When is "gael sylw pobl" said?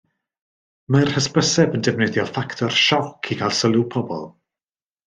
3.45-4.31